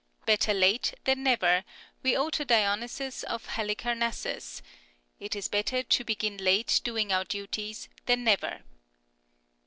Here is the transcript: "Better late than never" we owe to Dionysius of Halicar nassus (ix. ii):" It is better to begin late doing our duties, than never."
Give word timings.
"Better 0.25 0.51
late 0.51 0.95
than 1.03 1.21
never" 1.21 1.63
we 2.01 2.17
owe 2.17 2.31
to 2.31 2.43
Dionysius 2.43 3.21
of 3.21 3.45
Halicar 3.49 3.93
nassus 3.93 4.35
(ix. 4.35 4.61
ii):" 4.63 4.67
It 5.27 5.35
is 5.35 5.47
better 5.47 5.83
to 5.83 6.03
begin 6.03 6.37
late 6.37 6.81
doing 6.83 7.13
our 7.13 7.23
duties, 7.23 7.87
than 8.07 8.23
never." 8.23 8.61